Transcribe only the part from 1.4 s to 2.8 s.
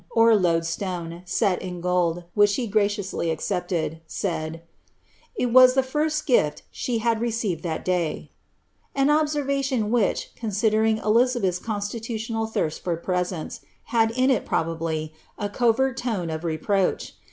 in gold, which she